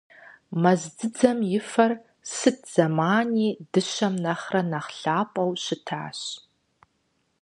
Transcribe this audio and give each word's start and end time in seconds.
Мэз 0.61 0.81
дзыдзэм 0.95 1.39
и 1.57 1.59
фэр 1.71 1.91
сыт 2.35 2.59
зэмани 2.73 3.47
дыщэм 3.71 4.13
нэхърэ 4.23 4.61
нэхъ 4.71 4.91
лъапӀэу 5.01 5.51
щытащ. 5.63 6.19